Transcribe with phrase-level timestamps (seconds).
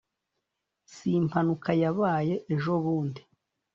[0.93, 3.21] [simpanuka yabaye ejobundi.